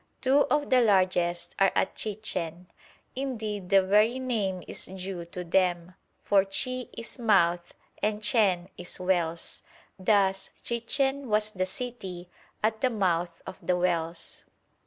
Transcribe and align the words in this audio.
Two 0.19 0.47
of 0.49 0.71
the 0.71 0.81
largest 0.81 1.53
are 1.59 1.71
at 1.75 1.93
Chichen. 1.93 2.65
Indeed 3.15 3.69
the 3.69 3.83
very 3.83 4.17
name 4.17 4.63
is 4.67 4.85
due 4.85 5.25
to 5.25 5.43
them; 5.43 5.93
for 6.23 6.43
"chi" 6.43 6.87
is 6.97 7.19
"mouth" 7.19 7.75
and 8.01 8.23
"chen" 8.23 8.69
is 8.79 8.99
"wells." 8.99 9.61
Thus 9.99 10.49
Chichen 10.63 11.29
was 11.29 11.51
the 11.51 11.67
city 11.67 12.29
at 12.63 12.81
the 12.81 12.89
"mouth 12.89 13.43
of 13.45 13.59
the 13.61 13.75
wells." 13.77 14.43